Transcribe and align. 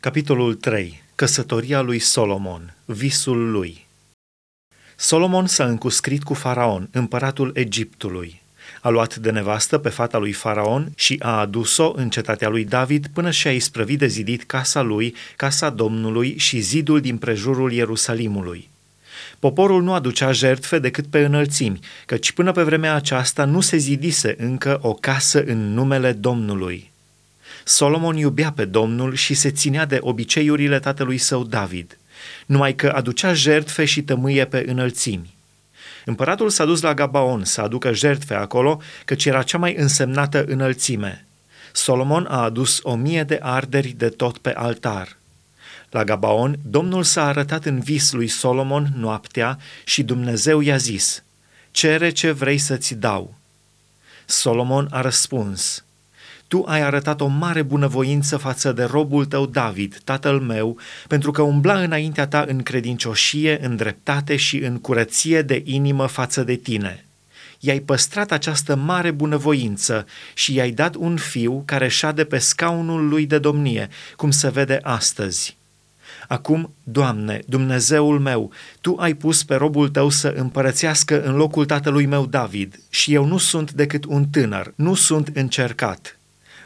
Capitolul 0.00 0.54
3. 0.54 1.02
Căsătoria 1.14 1.80
lui 1.80 1.98
Solomon. 1.98 2.74
Visul 2.84 3.50
lui. 3.50 3.86
Solomon 4.96 5.46
s-a 5.46 5.64
încuscrit 5.64 6.22
cu 6.22 6.34
Faraon, 6.34 6.88
împăratul 6.92 7.50
Egiptului. 7.54 8.42
A 8.80 8.88
luat 8.88 9.16
de 9.16 9.30
nevastă 9.30 9.78
pe 9.78 9.88
fata 9.88 10.18
lui 10.18 10.32
Faraon 10.32 10.92
și 10.96 11.16
a 11.22 11.38
adus-o 11.38 11.92
în 11.96 12.10
cetatea 12.10 12.48
lui 12.48 12.64
David 12.64 13.06
până 13.06 13.30
și-a 13.30 13.52
isprăvit 13.52 13.98
de 13.98 14.06
zidit 14.06 14.44
casa 14.44 14.82
lui, 14.82 15.14
casa 15.36 15.70
Domnului 15.70 16.36
și 16.36 16.60
zidul 16.60 17.00
din 17.00 17.16
prejurul 17.16 17.72
Ierusalimului. 17.72 18.68
Poporul 19.38 19.82
nu 19.82 19.92
aducea 19.92 20.32
jertfe 20.32 20.78
decât 20.78 21.06
pe 21.06 21.24
înălțimi, 21.24 21.80
căci 22.06 22.32
până 22.32 22.52
pe 22.52 22.62
vremea 22.62 22.94
aceasta 22.94 23.44
nu 23.44 23.60
se 23.60 23.76
zidise 23.76 24.34
încă 24.38 24.78
o 24.82 24.94
casă 24.94 25.42
în 25.44 25.72
numele 25.72 26.12
Domnului. 26.12 26.90
Solomon 27.64 28.16
iubea 28.16 28.52
pe 28.52 28.64
Domnul 28.64 29.14
și 29.14 29.34
se 29.34 29.50
ținea 29.50 29.84
de 29.84 29.98
obiceiurile 30.00 30.80
tatălui 30.80 31.18
său 31.18 31.44
David, 31.44 31.98
numai 32.46 32.74
că 32.74 32.88
aducea 32.88 33.32
jertfe 33.32 33.84
și 33.84 34.02
tămâie 34.02 34.44
pe 34.44 34.64
înălțimi. 34.66 35.34
Împăratul 36.04 36.50
s-a 36.50 36.64
dus 36.64 36.80
la 36.80 36.94
Gabaon 36.94 37.44
să 37.44 37.60
aducă 37.60 37.92
jertfe 37.92 38.34
acolo, 38.34 38.80
căci 39.04 39.24
era 39.24 39.42
cea 39.42 39.58
mai 39.58 39.74
însemnată 39.76 40.44
înălțime. 40.44 41.26
Solomon 41.72 42.26
a 42.26 42.42
adus 42.42 42.80
o 42.82 42.94
mie 42.94 43.22
de 43.22 43.38
arderi 43.42 43.88
de 43.88 44.08
tot 44.08 44.38
pe 44.38 44.52
altar. 44.54 45.16
La 45.90 46.04
Gabaon, 46.04 46.58
Domnul 46.62 47.02
s-a 47.02 47.26
arătat 47.26 47.64
în 47.64 47.80
vis 47.80 48.12
lui 48.12 48.28
Solomon 48.28 48.92
noaptea 48.96 49.58
și 49.84 50.02
Dumnezeu 50.02 50.60
i-a 50.60 50.76
zis, 50.76 51.22
Cere 51.70 52.10
ce 52.10 52.30
vrei 52.30 52.58
să-ți 52.58 52.94
dau. 52.94 53.34
Solomon 54.26 54.88
a 54.90 55.00
răspuns, 55.00 55.84
tu 56.48 56.64
ai 56.66 56.82
arătat 56.82 57.20
o 57.20 57.26
mare 57.26 57.62
bunăvoință 57.62 58.36
față 58.36 58.72
de 58.72 58.84
robul 58.84 59.24
tău 59.24 59.46
David, 59.46 60.00
tatăl 60.04 60.40
meu, 60.40 60.78
pentru 61.08 61.30
că 61.30 61.42
umbla 61.42 61.80
înaintea 61.80 62.26
ta 62.26 62.44
în 62.48 62.62
credincioșie, 62.62 63.64
în 63.64 63.76
dreptate 63.76 64.36
și 64.36 64.58
în 64.58 64.78
curăție 64.78 65.42
de 65.42 65.62
inimă 65.64 66.06
față 66.06 66.42
de 66.42 66.54
tine. 66.54 67.04
I-ai 67.60 67.78
păstrat 67.78 68.32
această 68.32 68.76
mare 68.76 69.10
bunăvoință 69.10 70.06
și 70.34 70.54
i-ai 70.54 70.70
dat 70.70 70.94
un 70.94 71.16
fiu 71.16 71.62
care 71.64 71.88
șade 71.88 72.24
pe 72.24 72.38
scaunul 72.38 73.08
lui 73.08 73.26
de 73.26 73.38
domnie, 73.38 73.88
cum 74.16 74.30
se 74.30 74.48
vede 74.48 74.78
astăzi. 74.82 75.56
Acum, 76.28 76.74
Doamne, 76.82 77.40
Dumnezeul 77.46 78.18
meu, 78.18 78.50
Tu 78.80 78.96
ai 78.98 79.14
pus 79.14 79.44
pe 79.44 79.54
robul 79.54 79.88
Tău 79.88 80.08
să 80.08 80.28
împărățească 80.28 81.22
în 81.22 81.36
locul 81.36 81.64
tatălui 81.64 82.06
meu 82.06 82.26
David 82.26 82.80
și 82.88 83.14
eu 83.14 83.24
nu 83.24 83.38
sunt 83.38 83.72
decât 83.72 84.04
un 84.04 84.26
tânăr, 84.26 84.72
nu 84.74 84.94
sunt 84.94 85.30
încercat. 85.34 86.17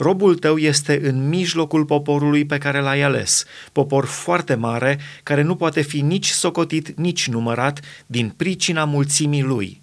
Robul 0.00 0.34
tău 0.34 0.56
este 0.58 1.08
în 1.08 1.28
mijlocul 1.28 1.84
poporului 1.84 2.44
pe 2.44 2.58
care 2.58 2.80
l-ai 2.80 3.02
ales, 3.02 3.44
popor 3.72 4.04
foarte 4.04 4.54
mare, 4.54 4.98
care 5.22 5.42
nu 5.42 5.56
poate 5.56 5.80
fi 5.80 6.00
nici 6.00 6.28
socotit, 6.28 6.96
nici 6.96 7.28
numărat, 7.28 7.80
din 8.06 8.32
pricina 8.36 8.84
mulțimii 8.84 9.42
lui. 9.42 9.80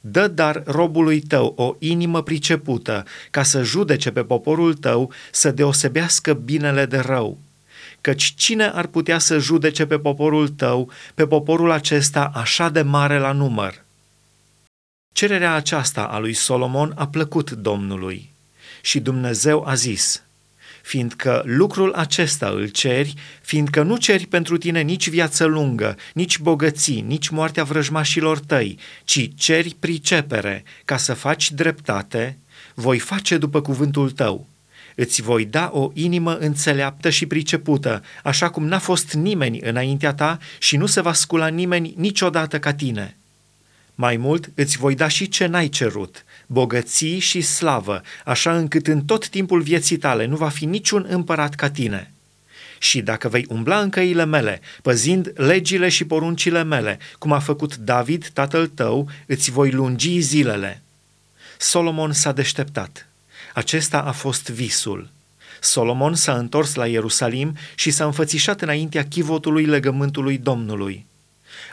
Dă 0.00 0.28
dar 0.28 0.62
robului 0.66 1.20
tău 1.20 1.52
o 1.56 1.74
inimă 1.78 2.22
pricepută, 2.22 3.04
ca 3.30 3.42
să 3.42 3.62
judece 3.62 4.10
pe 4.10 4.22
poporul 4.22 4.74
tău, 4.74 5.12
să 5.30 5.50
deosebească 5.50 6.32
binele 6.32 6.86
de 6.86 6.98
rău. 6.98 7.38
Căci 8.00 8.34
cine 8.36 8.64
ar 8.64 8.86
putea 8.86 9.18
să 9.18 9.38
judece 9.38 9.86
pe 9.86 9.98
poporul 9.98 10.48
tău, 10.48 10.90
pe 11.14 11.26
poporul 11.26 11.70
acesta 11.70 12.30
așa 12.34 12.68
de 12.68 12.82
mare 12.82 13.18
la 13.18 13.32
număr? 13.32 13.84
Cererea 15.12 15.54
aceasta 15.54 16.02
a 16.02 16.18
lui 16.18 16.32
Solomon 16.32 16.92
a 16.96 17.06
plăcut 17.06 17.50
Domnului 17.50 18.33
și 18.84 19.00
Dumnezeu 19.00 19.66
a 19.66 19.74
zis, 19.74 20.22
fiindcă 20.82 21.42
lucrul 21.44 21.92
acesta 21.92 22.48
îl 22.48 22.68
ceri, 22.68 23.14
fiindcă 23.42 23.82
nu 23.82 23.96
ceri 23.96 24.26
pentru 24.26 24.56
tine 24.56 24.80
nici 24.80 25.08
viață 25.08 25.44
lungă, 25.44 25.96
nici 26.14 26.38
bogății, 26.38 27.00
nici 27.00 27.28
moartea 27.28 27.64
vrăjmașilor 27.64 28.38
tăi, 28.38 28.78
ci 29.04 29.30
ceri 29.36 29.76
pricepere 29.78 30.64
ca 30.84 30.96
să 30.96 31.14
faci 31.14 31.50
dreptate, 31.50 32.38
voi 32.74 32.98
face 32.98 33.38
după 33.38 33.60
cuvântul 33.60 34.10
tău. 34.10 34.46
Îți 34.94 35.22
voi 35.22 35.44
da 35.44 35.70
o 35.72 35.90
inimă 35.94 36.36
înțeleaptă 36.36 37.10
și 37.10 37.26
pricepută, 37.26 38.02
așa 38.22 38.50
cum 38.50 38.66
n-a 38.66 38.78
fost 38.78 39.12
nimeni 39.12 39.60
înaintea 39.60 40.14
ta 40.14 40.38
și 40.58 40.76
nu 40.76 40.86
se 40.86 41.00
va 41.00 41.12
scula 41.12 41.46
nimeni 41.46 41.94
niciodată 41.96 42.58
ca 42.58 42.74
tine. 42.74 43.16
Mai 43.94 44.16
mult 44.16 44.50
îți 44.54 44.76
voi 44.76 44.94
da 44.94 45.08
și 45.08 45.28
ce 45.28 45.46
n-ai 45.46 45.68
cerut, 45.68 46.24
bogății 46.46 47.18
și 47.18 47.40
slavă, 47.40 48.02
așa 48.24 48.56
încât 48.56 48.86
în 48.86 49.04
tot 49.04 49.28
timpul 49.28 49.60
vieții 49.60 49.96
tale 49.96 50.26
nu 50.26 50.36
va 50.36 50.48
fi 50.48 50.64
niciun 50.64 51.06
împărat 51.08 51.54
ca 51.54 51.70
tine. 51.70 52.12
Și 52.78 53.02
dacă 53.02 53.28
vei 53.28 53.46
umbla 53.48 53.80
în 53.80 53.90
căile 53.90 54.24
mele, 54.24 54.60
păzind 54.82 55.32
legile 55.34 55.88
și 55.88 56.04
poruncile 56.04 56.62
mele, 56.62 56.98
cum 57.18 57.32
a 57.32 57.38
făcut 57.38 57.76
David, 57.76 58.30
tatăl 58.32 58.66
tău, 58.66 59.08
îți 59.26 59.50
voi 59.50 59.70
lungi 59.70 60.20
zilele. 60.20 60.82
Solomon 61.58 62.12
s-a 62.12 62.32
deșteptat. 62.32 63.06
Acesta 63.54 64.00
a 64.00 64.12
fost 64.12 64.50
visul. 64.50 65.10
Solomon 65.60 66.14
s-a 66.14 66.36
întors 66.36 66.74
la 66.74 66.86
Ierusalim 66.86 67.56
și 67.74 67.90
s-a 67.90 68.04
înfățișat 68.04 68.62
înaintea 68.62 69.04
chivotului 69.04 69.64
legământului 69.64 70.38
Domnului 70.38 71.06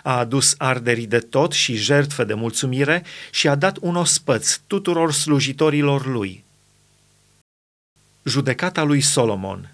a 0.04 0.18
adus 0.18 0.56
arderii 0.58 1.08
de 1.08 1.20
tot 1.20 1.52
și 1.52 1.76
jertfe 1.76 2.24
de 2.24 2.34
mulțumire 2.34 3.04
și 3.32 3.48
a 3.48 3.56
dat 3.56 3.78
un 3.80 3.96
ospăț 3.96 4.60
tuturor 4.68 5.14
slujitorilor 5.14 6.06
lui. 6.06 6.44
Judecata 8.24 8.84
lui 8.84 9.02
Solomon 9.02 9.72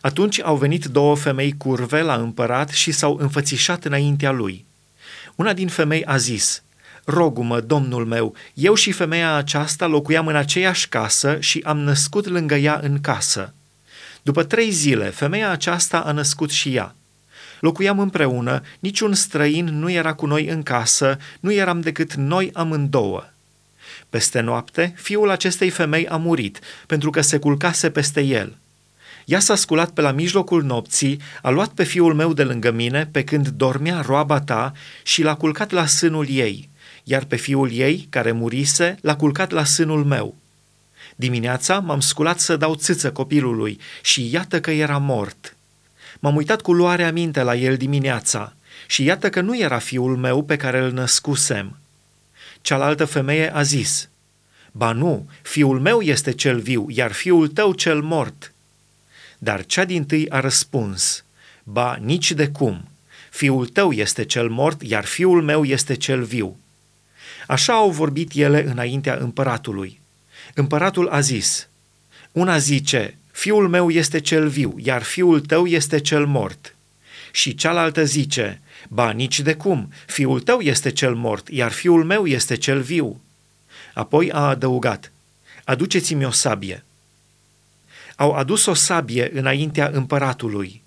Atunci 0.00 0.40
au 0.42 0.56
venit 0.56 0.84
două 0.84 1.16
femei 1.16 1.54
curve 1.56 2.00
la 2.00 2.14
împărat 2.14 2.68
și 2.68 2.92
s-au 2.92 3.16
înfățișat 3.20 3.84
înaintea 3.84 4.30
lui. 4.30 4.64
Una 5.34 5.52
din 5.52 5.68
femei 5.68 6.04
a 6.04 6.16
zis, 6.16 6.62
Rogu-mă, 7.04 7.60
domnul 7.60 8.06
meu, 8.06 8.34
eu 8.54 8.74
și 8.74 8.92
femeia 8.92 9.34
aceasta 9.34 9.86
locuiam 9.86 10.26
în 10.26 10.36
aceeași 10.36 10.88
casă 10.88 11.40
și 11.40 11.62
am 11.64 11.78
născut 11.78 12.26
lângă 12.26 12.54
ea 12.54 12.80
în 12.82 13.00
casă. 13.00 13.54
După 14.22 14.42
trei 14.42 14.70
zile, 14.70 15.10
femeia 15.10 15.50
aceasta 15.50 15.98
a 15.98 16.12
născut 16.12 16.50
și 16.50 16.74
ea. 16.74 16.94
Locuiam 17.60 17.98
împreună, 17.98 18.62
niciun 18.78 19.14
străin 19.14 19.64
nu 19.64 19.90
era 19.90 20.12
cu 20.12 20.26
noi 20.26 20.46
în 20.46 20.62
casă, 20.62 21.18
nu 21.40 21.52
eram 21.52 21.80
decât 21.80 22.14
noi 22.14 22.50
amândouă. 22.52 23.24
Peste 24.10 24.40
noapte, 24.40 24.92
fiul 24.96 25.30
acestei 25.30 25.70
femei 25.70 26.06
a 26.06 26.16
murit, 26.16 26.60
pentru 26.86 27.10
că 27.10 27.20
se 27.20 27.38
culcase 27.38 27.90
peste 27.90 28.20
el. 28.20 28.56
Ea 29.24 29.40
s-a 29.40 29.54
sculat 29.54 29.90
pe 29.90 30.00
la 30.00 30.12
mijlocul 30.12 30.62
nopții, 30.62 31.20
a 31.42 31.50
luat 31.50 31.68
pe 31.68 31.84
fiul 31.84 32.14
meu 32.14 32.32
de 32.32 32.44
lângă 32.44 32.70
mine, 32.70 33.08
pe 33.12 33.24
când 33.24 33.48
dormea 33.48 34.00
roaba 34.00 34.40
ta, 34.40 34.72
și 35.02 35.22
l-a 35.22 35.34
culcat 35.34 35.70
la 35.70 35.86
sânul 35.86 36.26
ei, 36.28 36.68
iar 37.04 37.24
pe 37.24 37.36
fiul 37.36 37.72
ei, 37.72 38.06
care 38.10 38.32
murise, 38.32 38.96
l-a 39.00 39.16
culcat 39.16 39.50
la 39.50 39.64
sânul 39.64 40.04
meu. 40.04 40.34
Dimineața 41.16 41.78
m-am 41.78 42.00
sculat 42.00 42.40
să 42.40 42.56
dau 42.56 42.74
țâță 42.74 43.12
copilului 43.12 43.80
și 44.02 44.32
iată 44.32 44.60
că 44.60 44.70
era 44.70 44.98
mort. 44.98 45.56
M-am 46.20 46.36
uitat 46.36 46.60
cu 46.60 46.72
luare 46.72 47.04
aminte 47.04 47.42
la 47.42 47.56
el 47.56 47.76
dimineața 47.76 48.54
și 48.86 49.04
iată 49.04 49.30
că 49.30 49.40
nu 49.40 49.58
era 49.58 49.78
fiul 49.78 50.16
meu 50.16 50.42
pe 50.44 50.56
care 50.56 50.78
îl 50.78 50.92
născusem. 50.92 51.76
Cealaltă 52.60 53.04
femeie 53.04 53.54
a 53.54 53.62
zis, 53.62 54.08
Ba 54.72 54.92
nu, 54.92 55.28
fiul 55.42 55.80
meu 55.80 56.00
este 56.00 56.32
cel 56.32 56.60
viu, 56.60 56.86
iar 56.88 57.12
fiul 57.12 57.48
tău 57.48 57.72
cel 57.72 58.00
mort. 58.00 58.52
Dar 59.38 59.64
cea 59.64 59.84
din 59.84 60.04
tâi 60.04 60.30
a 60.30 60.40
răspuns, 60.40 61.24
Ba, 61.62 61.98
nici 62.00 62.32
de 62.32 62.48
cum, 62.48 62.88
fiul 63.30 63.66
tău 63.66 63.92
este 63.92 64.24
cel 64.24 64.48
mort, 64.48 64.82
iar 64.82 65.04
fiul 65.04 65.42
meu 65.42 65.64
este 65.64 65.94
cel 65.94 66.22
viu. 66.22 66.58
Așa 67.46 67.72
au 67.72 67.90
vorbit 67.90 68.32
ele 68.34 68.64
înaintea 68.64 69.14
împăratului. 69.14 70.00
Împăratul 70.54 71.08
a 71.08 71.20
zis, 71.20 71.68
una 72.32 72.58
zice, 72.58 73.18
Fiul 73.40 73.68
meu 73.68 73.90
este 73.90 74.20
cel 74.20 74.48
viu, 74.48 74.74
iar 74.78 75.02
fiul 75.02 75.40
tău 75.40 75.66
este 75.66 76.00
cel 76.00 76.26
mort. 76.26 76.74
Și 77.32 77.54
cealaltă 77.54 78.04
zice, 78.04 78.60
ba 78.88 79.10
nici 79.10 79.40
de 79.40 79.54
cum, 79.54 79.92
fiul 80.06 80.40
tău 80.40 80.60
este 80.60 80.90
cel 80.90 81.14
mort, 81.14 81.48
iar 81.48 81.72
fiul 81.72 82.04
meu 82.04 82.26
este 82.26 82.56
cel 82.56 82.80
viu. 82.80 83.20
Apoi 83.94 84.30
a 84.30 84.48
adăugat, 84.48 85.12
aduceți-mi 85.64 86.24
o 86.24 86.30
sabie. 86.30 86.84
Au 88.16 88.32
adus 88.32 88.66
o 88.66 88.74
sabie 88.74 89.30
înaintea 89.34 89.90
împăratului 89.92 90.82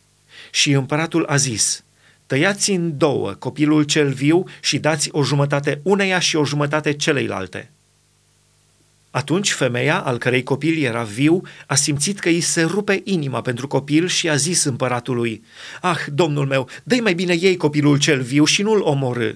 și 0.51 0.71
împăratul 0.71 1.25
a 1.25 1.35
zis, 1.35 1.83
tăiați 2.25 2.71
în 2.71 2.97
două 2.97 3.31
copilul 3.31 3.83
cel 3.83 4.11
viu 4.11 4.45
și 4.61 4.79
dați 4.79 5.09
o 5.11 5.23
jumătate 5.23 5.79
uneia 5.83 6.19
și 6.19 6.35
o 6.35 6.45
jumătate 6.45 6.93
celeilalte. 6.93 7.72
Atunci 9.13 9.51
femeia, 9.51 9.99
al 9.99 10.17
cărei 10.17 10.43
copil 10.43 10.83
era 10.83 11.03
viu, 11.03 11.41
a 11.67 11.75
simțit 11.75 12.19
că 12.19 12.29
îi 12.29 12.41
se 12.41 12.61
rupe 12.61 13.01
inima 13.03 13.41
pentru 13.41 13.67
copil 13.67 14.07
și 14.07 14.29
a 14.29 14.35
zis 14.35 14.63
împăratului, 14.63 15.43
Ah, 15.81 15.97
domnul 16.13 16.45
meu, 16.45 16.69
dă 16.83 16.95
mai 17.01 17.13
bine 17.13 17.33
ei 17.33 17.57
copilul 17.57 17.99
cel 17.99 18.21
viu 18.21 18.45
și 18.45 18.61
nu-l 18.61 18.81
omorâ. 18.81 19.31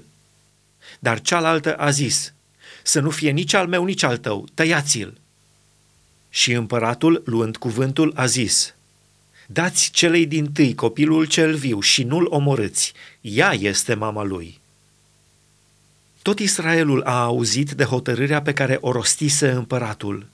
Dar 0.99 1.21
cealaltă 1.21 1.75
a 1.75 1.89
zis, 1.89 2.33
Să 2.83 2.99
nu 2.99 3.09
fie 3.09 3.31
nici 3.31 3.53
al 3.53 3.67
meu, 3.67 3.83
nici 3.83 4.03
al 4.03 4.17
tău, 4.17 4.47
tăiați-l. 4.53 5.17
Și 6.29 6.51
împăratul, 6.51 7.21
luând 7.25 7.57
cuvântul, 7.57 8.13
a 8.15 8.25
zis, 8.25 8.75
Dați 9.45 9.91
celei 9.91 10.25
din 10.25 10.51
tâi 10.51 10.75
copilul 10.75 11.25
cel 11.25 11.55
viu 11.55 11.79
și 11.79 12.03
nu-l 12.03 12.25
omorâți. 12.29 12.93
Ea 13.21 13.53
este 13.53 13.93
mama 13.93 14.23
lui. 14.23 14.59
Tot 16.27 16.39
Israelul 16.39 17.01
a 17.01 17.23
auzit 17.23 17.71
de 17.71 17.83
hotărârea 17.83 18.41
pe 18.41 18.53
care 18.53 18.77
o 18.81 18.91
rostise 18.91 19.49
împăratul 19.49 20.27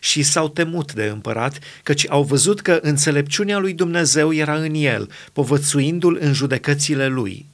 și 0.00 0.22
s-au 0.22 0.48
temut 0.48 0.92
de 0.92 1.04
împărat, 1.04 1.58
căci 1.82 2.10
au 2.10 2.22
văzut 2.22 2.60
că 2.60 2.78
înțelepciunea 2.82 3.58
lui 3.58 3.72
Dumnezeu 3.72 4.32
era 4.32 4.54
în 4.54 4.74
el, 4.74 5.10
povățuindu-l 5.32 6.18
în 6.20 6.32
judecățile 6.32 7.06
lui. 7.06 7.46